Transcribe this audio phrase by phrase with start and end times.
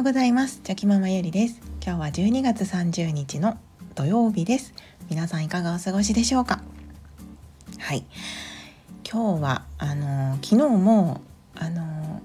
[0.00, 0.62] ようございます。
[0.64, 1.60] チョキママゆりです。
[1.84, 3.58] 今日は12月30日の
[3.94, 4.72] 土曜日です。
[5.10, 6.62] 皆さんいかがお過ごしでしょうか？
[7.78, 8.06] はい。
[9.04, 11.20] 今日はあの昨日も
[11.54, 12.22] あの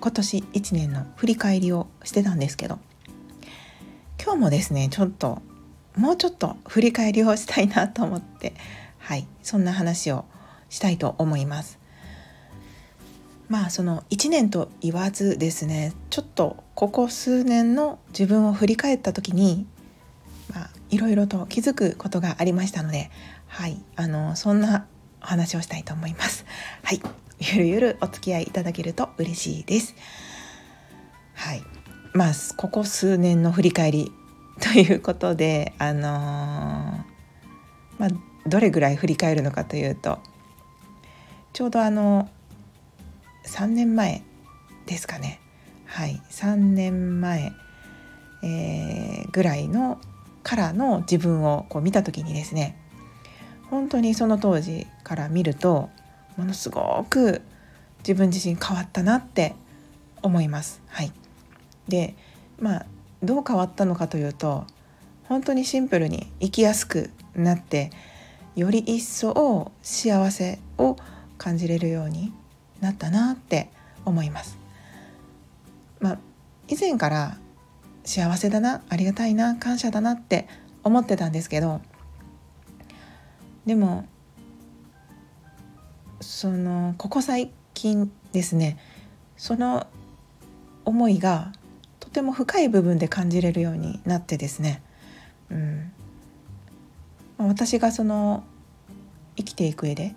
[0.00, 2.78] 今年1年の振り返りをしてたんですけど
[4.22, 5.42] 今日もですねちょっと
[5.96, 8.54] もうちょっと振り返りをしたいなと思って
[8.98, 9.26] はい。
[9.42, 10.24] そんな話を
[10.68, 11.77] したいと思います。
[13.48, 19.66] まあその1年と言わずですねちょっとここ数年の自分を振り返った時に
[20.90, 23.10] いろいろと気づくことがありましたので
[23.46, 24.86] はいあのそんな
[25.22, 26.46] お話をしたいと思います。
[26.82, 27.00] はい
[27.40, 29.94] ゆるゆるお付き合いいただけると嬉しいです。
[31.34, 31.62] はい
[32.14, 34.12] まあここ数年の振り返り
[34.60, 36.04] ということであのー、
[37.98, 38.08] まあ
[38.46, 40.18] どれぐらい振り返るのかというと
[41.52, 42.28] ちょうどあの
[43.48, 44.22] 3年前
[44.86, 45.40] ですかね
[45.86, 47.52] はい3年前、
[48.42, 50.00] えー、ぐらいの
[50.42, 52.76] からの自分をこう見た時にですね
[53.70, 55.90] 本当にその当時から見ると
[56.36, 57.42] ものすごく
[57.98, 59.54] 自分自身変わったなって
[60.22, 60.80] 思います。
[60.88, 61.12] はい、
[61.88, 62.14] で
[62.58, 62.86] まあ
[63.22, 64.64] どう変わったのかというと
[65.24, 67.90] 本当にシンプルに生きやすくなって
[68.56, 70.96] より一層幸せを
[71.36, 72.32] 感じれるように
[72.80, 73.70] なったなって
[74.04, 74.58] 思います。
[76.00, 76.18] まあ、
[76.68, 77.38] 以前から
[78.04, 80.48] 幸せだなありがたいな感謝だなって
[80.84, 81.80] 思ってたんですけど
[83.66, 84.06] でも
[86.20, 88.78] そのここ最近ですね
[89.36, 89.86] その
[90.84, 91.52] 思いが
[92.00, 94.82] とても深い部分で感じれるようになってですね、
[95.50, 95.92] うん
[97.38, 98.42] 私がその
[99.36, 100.14] 生きていく上で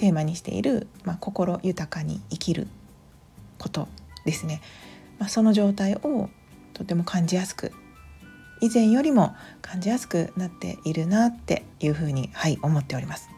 [0.00, 2.68] テーマにしている、まあ、心豊かに生きる
[3.58, 3.86] こと
[4.24, 4.62] ですね、
[5.18, 6.30] まあ、その状態を
[6.72, 7.70] とても感じやすく
[8.62, 13.28] 以前よりも感じやすくなっているなっていうふうにはい思っております。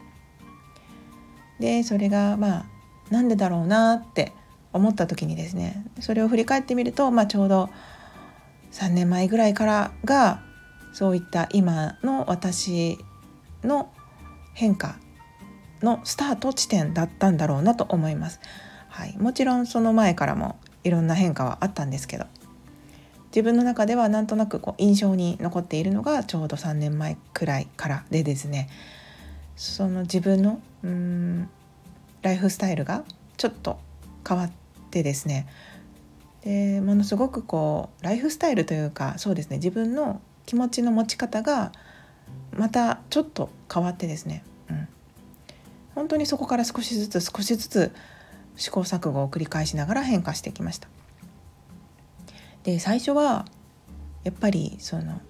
[1.59, 2.65] でそれがまあ
[3.09, 4.31] なんでだろうなって
[4.71, 7.69] 思った時にですねそれを振り返ってみると、まあ、ちょうど
[8.71, 10.41] 3年前ぐらいからが
[10.93, 12.97] そういった今の私
[13.63, 13.91] の
[14.53, 14.95] 変化
[15.83, 18.39] のスタート地点だったんだろうなと思います。
[18.89, 22.25] はい、もちろんその前からもいろんな変化はあったんですけど。
[23.33, 28.69] 自分の中ではなんとなくこう印象に残っているのがちょうど3年前くらいからでですね。
[29.55, 31.49] その自分のうん
[32.21, 33.03] ライフスタイルが
[33.37, 33.79] ちょっと
[34.27, 34.51] 変わっ
[34.91, 35.47] てですね。
[36.43, 39.57] でものすごくこうライフスタイルというかそうですね。
[39.57, 41.71] 自分の気持ちの持ち方が
[42.55, 44.43] またちょっと変わってですね。
[45.95, 47.91] 本当にそこから少しずつ少しずつ
[48.55, 50.87] 試行錯誤を繰り返しながら変化してきました。
[52.63, 53.45] で最初は
[54.23, 55.21] やっぱりその、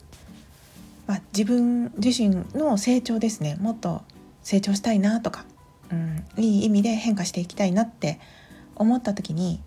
[1.08, 4.02] まあ、自分自身の成長ですねもっと
[4.44, 5.46] 成長したいなとか、
[5.92, 8.20] うん、いい意味で変化していきたいなって
[8.76, 9.62] 思った時に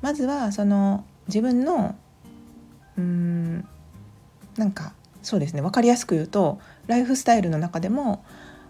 [0.00, 1.94] まずはその自分の
[2.96, 3.68] うん
[4.56, 8.24] なんかそうですね分かりやすく言うとライフスタイルの中でも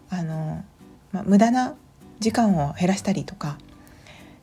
[0.09, 0.65] あの
[1.13, 1.75] まあ、無駄な
[2.21, 3.59] 時間を減らしたりとか、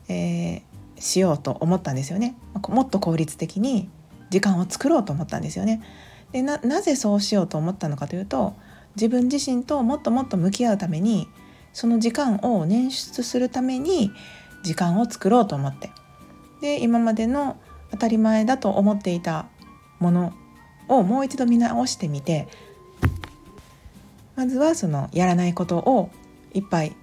[0.10, 2.36] えー、しようと思ったんですよね。
[2.68, 3.90] もっと効率的に
[4.30, 5.82] 時間を作ろうと思ったんですよね。
[6.32, 8.54] でなぜそうしようと思ったのかというと
[8.96, 11.28] 自分自身ともっともっと向き合うために
[11.72, 14.12] その時間を捻出するために
[14.64, 15.92] 時間を作ろうと思って
[16.60, 17.58] で今までの
[17.92, 19.46] 当たり前だと思っていた
[20.00, 20.34] もの
[20.90, 22.48] をもう一度見直してみて
[24.36, 26.10] まずはそのやらないことを
[26.54, 26.96] いっぱい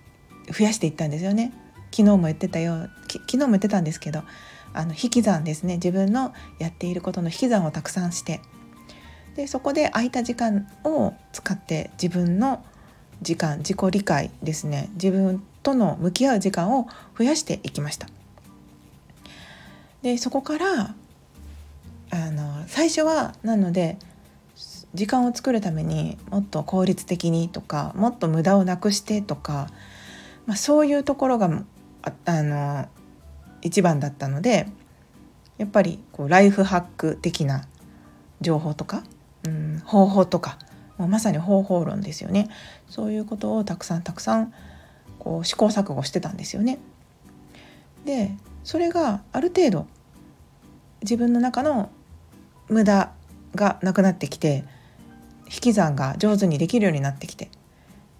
[0.51, 1.53] 増やしていったんですよね。
[1.91, 4.25] 昨日も言ってたよ昨日も言ってたんですけど
[4.73, 5.75] あの引き算ですね。
[5.75, 8.41] 自分のやっていることの引き算をたくさんして。
[9.37, 12.65] でそこで空いた時間を使って自分の
[13.21, 14.91] 時間自己理解ですね。
[14.95, 18.09] 自分との向き合う時間を増やしていきました。
[20.03, 20.95] でそこから
[22.11, 23.99] あの最初はなので
[24.95, 29.69] 時間を作るためにもっと効率的にとかもっと無駄をなくしてとか、
[30.47, 31.51] まあ、そういうところが
[32.03, 32.87] ああの
[33.63, 34.69] 一番だったので
[35.59, 37.67] やっぱりこうライフハック的な
[38.41, 39.03] 情報とか、
[39.47, 40.59] うん、方法とか
[40.97, 42.49] もうまさに方法論ですよね
[42.89, 44.53] そういうことをたくさんたくさん
[45.19, 46.79] こう試行錯誤してたんですよね。
[48.05, 48.33] で
[48.63, 49.87] それがある程度
[51.03, 51.91] 自分の中の
[52.69, 53.13] 無駄
[53.55, 54.65] がなくなってきて
[55.47, 57.51] 引き算が上手にできるようになってきて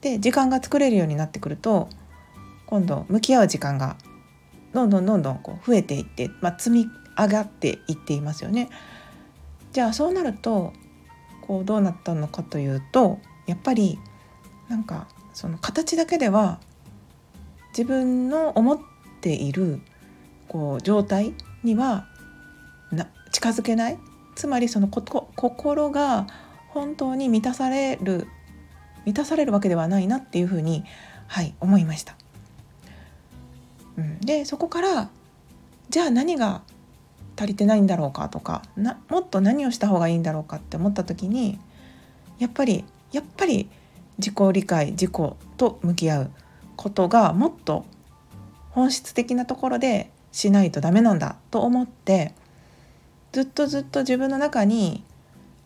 [0.01, 1.89] で時間が作れるようになってくると
[2.67, 3.97] 今度向き合う時間が
[4.73, 6.87] どんどんどんどんこう増えていって、まあ、積み
[7.17, 8.69] 上がっていっていますよね。
[9.73, 10.73] じゃあそうなると
[11.43, 13.99] こうどうなったのかというとやっぱり
[14.69, 16.61] なんかその形だけでは
[17.77, 18.79] 自分の思っ
[19.21, 19.81] ている
[20.49, 22.07] こう状態には
[22.93, 23.99] な近づけない
[24.37, 26.27] つまりその心が
[26.75, 28.27] 本当に満たされる
[29.05, 30.85] 満たされるわけではないなっていうふうに、
[31.29, 32.17] はい、思いました。
[33.97, 35.09] うん、でそこから
[35.89, 36.63] じゃあ何が
[37.37, 41.61] 足りてないんだろうかとかなもっと何をした方がいいんだろうかって思った時に
[42.41, 43.71] やっぱりやっぱり
[44.19, 45.11] 自己理解自己
[45.57, 46.31] と向き合う
[46.75, 47.85] ことがもっと
[48.71, 52.35] 本質的なところでしないとダメなんだと思って
[53.31, 55.05] ずっとずっと自分の中に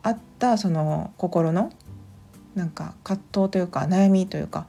[0.02, 1.72] あったその心の
[2.54, 4.66] なんか葛藤というか悩みというか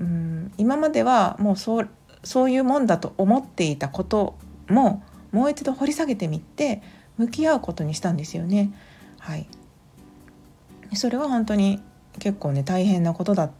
[0.00, 1.88] うん今まではもうそう
[2.22, 4.36] そういうもんだと思っていたこと
[4.68, 6.82] ももう一度掘り下げてみて
[7.16, 8.72] 向き合うことにしたんですよね。
[9.18, 9.46] はい、
[10.94, 11.80] それは本当に
[12.18, 13.50] 結構ね大変なことだっ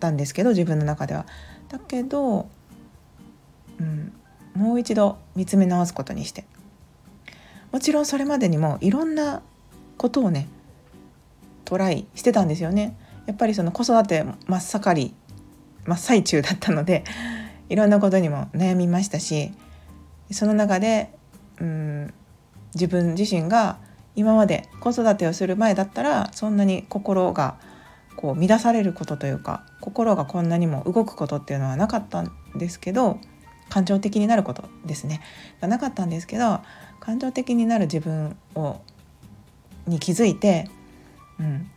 [0.00, 1.26] たんですけど自分の中では。
[1.68, 2.48] だけど、
[3.80, 4.12] うん、
[4.54, 6.44] もう一度見つめ直すことにして
[7.72, 9.42] もちろんそれまでにもいろんな
[9.96, 10.48] ことをね
[11.64, 12.96] トライしてたんですよね。
[13.26, 15.14] やっぱりその子育て真っ盛り
[15.84, 17.04] 真っ最中だったので
[17.68, 19.52] いろんなことにも悩みましたし
[20.30, 21.12] その中で
[21.60, 22.14] うん
[22.74, 23.78] 自分自身が
[24.14, 27.56] 今まで子育てをする前だったらそんなに心が
[28.16, 33.18] こう乱されることというか心がこんなにも動くことっていうのはなかったんですけど
[33.68, 35.20] 感情的になることですね
[35.60, 36.60] がなかったんですけど
[37.00, 38.80] 感情的になる自分を
[39.86, 40.68] に気づいて、
[41.38, 41.70] うん、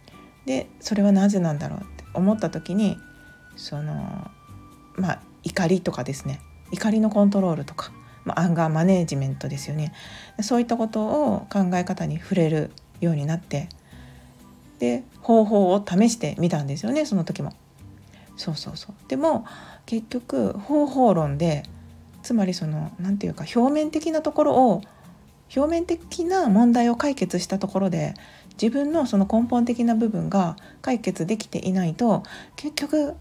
[0.45, 2.97] でそれはなぜなんだろうって思った時に
[3.56, 4.29] その
[4.95, 6.41] まあ怒りとかですね。
[6.71, 7.91] 怒りのコントロールとか、
[8.25, 9.94] まあ、アンガーマネージメントですよね。
[10.41, 12.71] そういったことを考え方に触れる
[13.01, 13.69] ようになって
[14.79, 17.53] で方法を試してみたんですよねその時も。
[18.38, 19.09] そうそうそう。
[19.09, 19.45] でも
[19.85, 21.63] 結局方法論で
[22.23, 24.81] つまりその何て言うか表面的なところを
[25.56, 28.13] 表面的な問題を解決したところで
[28.62, 32.24] 自分のその根本的な部分が解決できていないと
[32.56, 33.16] 結局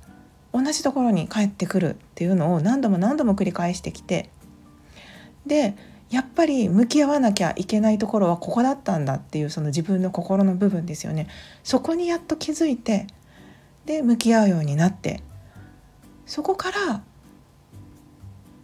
[0.53, 4.31] 同じところに帰ってくるっていうのを何度も何度も繰り返してきて
[5.47, 5.77] で
[6.11, 11.29] やっぱり向き合わなきゃいけないところはここだったんだっていうその自分の心の部分ですよね。
[11.63, 13.07] そこにやっと気づいて
[13.85, 15.23] で向き合うようになって
[16.25, 17.03] そこから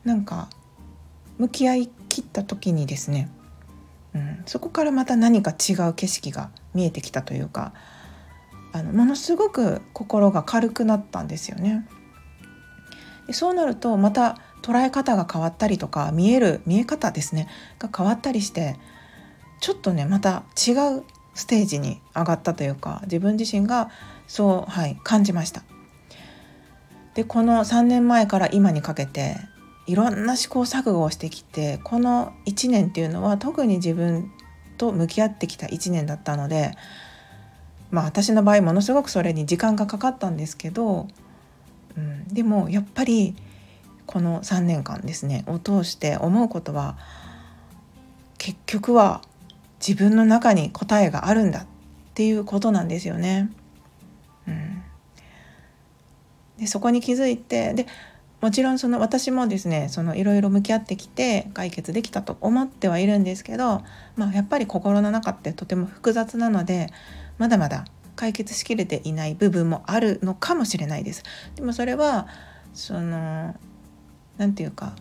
[0.04, 0.48] なんか
[1.38, 3.28] 向き合いきった時にですね、
[4.14, 7.72] うん、そこからまた何か違う景色が見えてきたというか
[8.72, 11.86] あのものすごく心が軽くなったんですよね。
[13.26, 18.76] でそうなるとまた捉え方が変わったりとか見える見え方ですねが変わったりして
[19.60, 23.90] ちょっとねまた違うステージに上がったというか自分自身が
[24.26, 25.62] そう、はい、感じました。
[27.14, 29.36] でこの3年前から今にかけて
[29.86, 34.30] いろんな試行錯誤をしてきてこの1年っていうのは特に自分
[34.78, 36.72] と向き合ってきた1年だったので
[37.90, 41.06] まあ私の場合ものすごくそれに時間がかかったんですけど、
[41.96, 43.36] うん、でもやっぱり
[44.06, 46.96] この3年間ですねを通して思うことは
[48.38, 49.22] 結局は
[49.86, 51.66] 自分の中に答えがあるんだっ
[52.14, 53.50] ていうことなんですよね。
[54.46, 54.82] うん、
[56.58, 57.86] でそこに気づいてで
[58.44, 63.80] もちろんその私もですねいろいろ向き合ってきて解決できたと思ってはいるんですけど、
[64.16, 66.92] まあ、やっぱり心の中ってとても複雑なので
[67.38, 67.86] まだまだ
[68.16, 71.22] 解決しきれていない部分もあるのかもしれないです。
[71.54, 72.28] でもそれは
[72.74, 73.54] その
[74.36, 74.92] 何て言うか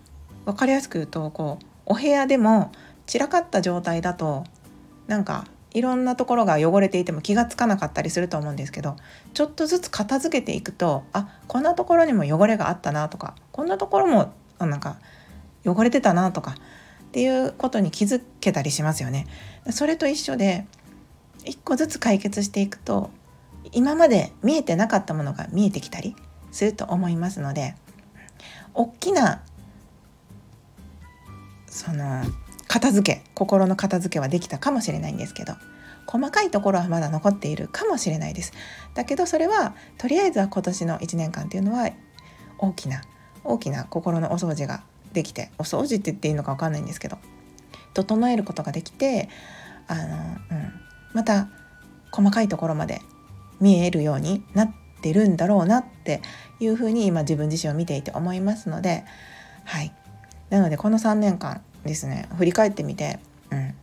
[0.45, 2.71] 分かりやすく言うとこうお部屋でも
[3.07, 4.45] 散らかった状態だと
[5.07, 8.95] なんかいろんなところが汚れていても気が付かなかったりすると思うんですけど
[9.33, 14.97] ちょっとずつ片付けていくとあこんなところにも汚れがあったなとかこんなところもなんか
[15.65, 16.55] 汚れてたなとかっ
[17.11, 19.27] ていうことに気づけたりしますよね。
[19.69, 20.65] それと一緒で
[21.45, 23.11] 一個ずつ解決していくと
[23.71, 26.15] 今まで見えてなかったものが見えてきたり
[26.51, 27.75] すると思いますので
[28.73, 29.41] 大きな
[31.67, 32.23] その
[32.73, 35.53] 片付け心の片付けはできたかもしれないんですけど
[36.07, 38.51] 細かいところはまだ残っているかもしれないです。
[38.95, 41.91] だけどそれはとりあえずは今年の1年間っていうのは
[42.57, 43.03] 大きな
[43.43, 47.19] 大きな心のお掃除ができてお掃除って言っていいのか分かんないんですけど
[47.93, 49.29] 整えることができて
[49.87, 50.73] あの、うん、
[51.13, 51.49] また
[52.11, 53.01] 細かいところまで
[53.61, 56.23] 見えるようになってるんだろうなって
[56.59, 59.05] いうふうに今自分自身を見ていて思いますので
[59.63, 59.93] はい。
[60.49, 62.27] なのでこの3年間ですね。
[62.37, 63.19] 振り返ってみて、
[63.51, 63.73] うん、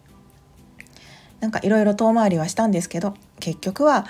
[1.40, 4.06] なんかいろいろ遠回りはしたんですけど結局は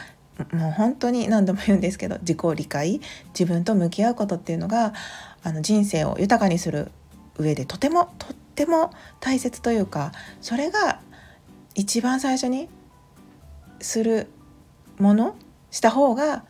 [0.53, 3.01] もう本当に何度も言うんですけど自己理解
[3.39, 4.95] 自分と向き合うことっていうのが
[5.43, 6.91] あの人生を豊かにする
[7.39, 11.01] 上でとてもとっても大切というかそれが
[11.75, 12.69] 一番最初に
[13.81, 14.29] する
[14.99, 15.37] もの
[15.71, 16.45] した方が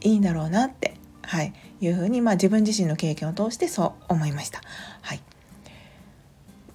[0.00, 4.60] いいんだろうなって、はい、いうふうに、まあ、自分自身の経験を通してそう思いました。
[5.02, 5.20] はい、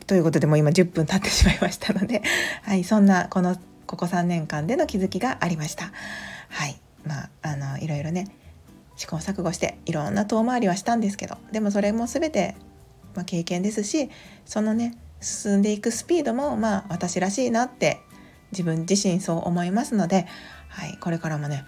[0.07, 2.21] ということでもう今10分経ってしまいましたので、
[2.63, 3.57] はい、そんなこの
[3.87, 5.91] ここ3年間での気づきがありました。
[6.49, 8.27] はいまあ、あのいろいろね
[8.95, 12.55] 試行錯誤していろんな遠回りはしたんですけどでもそれも全て、
[13.13, 14.09] まあ、経験ですし
[14.45, 17.99] そのね進んでいくスピードもまあ私らしいなって
[18.51, 20.27] 自分自身そう思いますので、
[20.69, 21.65] はい、これからもね、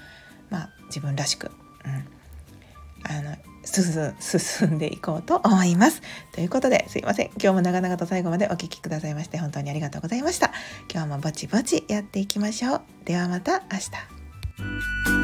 [0.50, 1.52] まあ、自分らしく、
[1.86, 3.36] うん、あの
[3.68, 6.02] 進んでいこうと思います。
[6.32, 10.52] ということですいません今日も長々と最後までお聴きくださいまして本当にありがとうございました。
[10.92, 12.82] 今日もぼちぼちやっていきましょう。
[13.06, 15.17] ではまた明日。